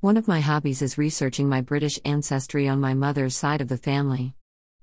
[0.00, 3.76] One of my hobbies is researching my British ancestry on my mother's side of the
[3.76, 4.32] family.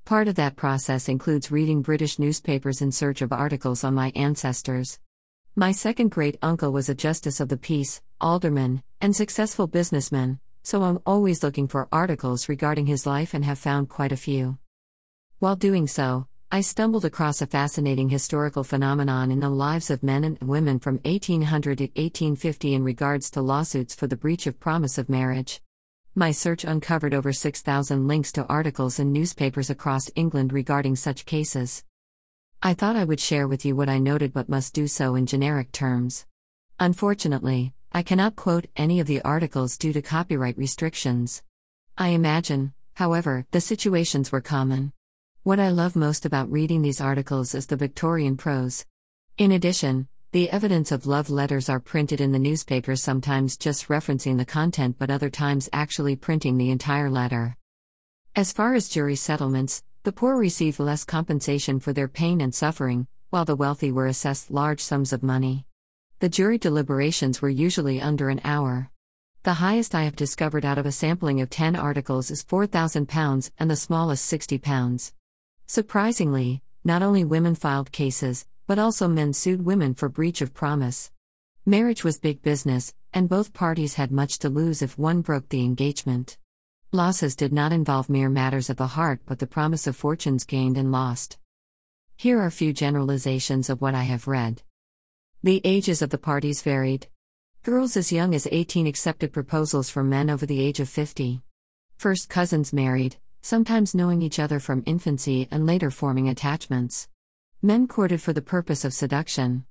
[0.03, 4.99] Part of that process includes reading British newspapers in search of articles on my ancestors.
[5.55, 10.83] My second great uncle was a justice of the peace, alderman, and successful businessman, so
[10.83, 14.57] I'm always looking for articles regarding his life and have found quite a few.
[15.39, 20.23] While doing so, I stumbled across a fascinating historical phenomenon in the lives of men
[20.23, 24.97] and women from 1800 to 1850 in regards to lawsuits for the breach of promise
[24.97, 25.61] of marriage.
[26.13, 31.83] My search uncovered over 6,000 links to articles in newspapers across England regarding such cases.
[32.61, 35.25] I thought I would share with you what I noted but must do so in
[35.25, 36.25] generic terms.
[36.79, 41.43] Unfortunately, I cannot quote any of the articles due to copyright restrictions.
[41.97, 44.93] I imagine, however, the situations were common.
[45.45, 48.83] What I love most about reading these articles is the Victorian prose.
[49.37, 54.39] In addition, the evidence of love letters are printed in the newspapers, sometimes just referencing
[54.39, 57.57] the content, but other times actually printing the entire letter.
[58.35, 63.05] As far as jury settlements, the poor received less compensation for their pain and suffering,
[63.29, 65.67] while the wealthy were assessed large sums of money.
[66.21, 68.89] The jury deliberations were usually under an hour.
[69.43, 73.69] The highest I have discovered out of a sampling of 10 articles is £4,000 and
[73.69, 75.11] the smallest £60.
[75.67, 81.11] Surprisingly, not only women filed cases, but also men sued women for breach of promise.
[81.65, 85.63] Marriage was big business, and both parties had much to lose if one broke the
[85.63, 86.37] engagement.
[86.91, 90.77] Losses did not involve mere matters of the heart but the promise of fortunes gained
[90.77, 91.37] and lost.
[92.15, 94.61] Here are a few generalizations of what I have read.
[95.41, 97.07] The ages of the parties varied.
[97.63, 101.41] Girls as young as 18 accepted proposals from men over the age of 50.
[101.97, 107.07] First cousins married, sometimes knowing each other from infancy and later forming attachments.
[107.61, 109.65] Men courted for the purpose of seduction.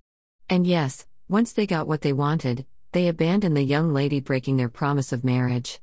[0.48, 4.68] And yes, once they got what they wanted, they abandoned the young lady breaking their
[4.68, 5.80] promise of marriage.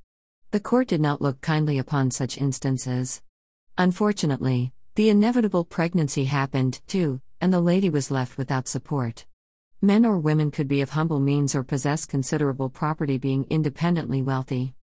[0.52, 3.22] The court did not look kindly upon such instances.
[3.78, 9.26] Unfortunately, the inevitable pregnancy happened, too, and the lady was left without support.
[9.82, 14.76] Men or women could be of humble means or possess considerable property being independently wealthy.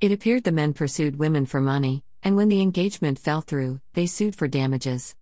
[0.00, 4.06] It appeared the men pursued women for money, and when the engagement fell through, they
[4.06, 5.14] sued for damages.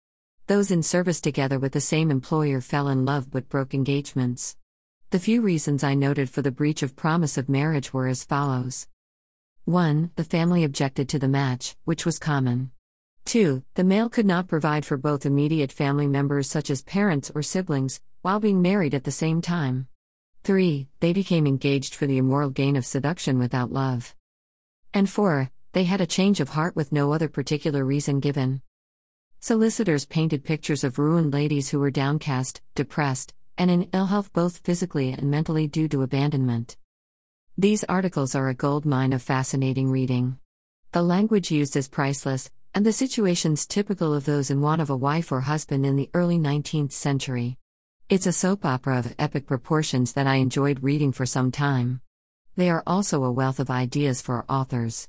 [0.47, 4.56] Those in service together with the same employer fell in love but broke engagements.
[5.11, 8.87] The few reasons I noted for the breach of promise of marriage were as follows
[9.65, 10.11] 1.
[10.16, 12.71] The family objected to the match, which was common.
[13.27, 13.62] 2.
[13.75, 18.00] The male could not provide for both immediate family members such as parents or siblings,
[18.22, 19.87] while being married at the same time.
[20.44, 20.88] 3.
[21.00, 24.15] They became engaged for the immoral gain of seduction without love.
[24.93, 28.62] And 4 they had a change of heart with no other particular reason given.
[29.38, 34.58] Solicitors painted pictures of ruined ladies who were downcast, depressed, and in ill health both
[34.58, 36.76] physically and mentally due to abandonment.
[37.56, 40.38] These articles are a gold mine of fascinating reading.
[40.92, 44.97] The language used is priceless, and the situations typical of those in want of a
[44.97, 47.58] wife or husband in the early 19th century.
[48.08, 52.00] It's a soap opera of epic proportions that I enjoyed reading for some time.
[52.56, 55.08] They are also a wealth of ideas for authors.